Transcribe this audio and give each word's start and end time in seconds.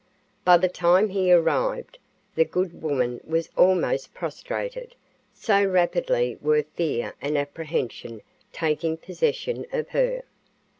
By 0.43 0.57
the 0.57 0.67
time 0.67 1.09
he 1.09 1.31
arrived, 1.31 1.99
the 2.33 2.43
good 2.43 2.81
woman 2.81 3.21
was 3.23 3.51
almost 3.55 4.15
prostrated, 4.15 4.95
so 5.31 5.63
rapidly 5.63 6.39
were 6.41 6.63
fear 6.63 7.13
and 7.21 7.37
apprehension 7.37 8.23
taking 8.51 8.97
possession 8.97 9.67
of 9.71 9.89
her. 9.89 10.23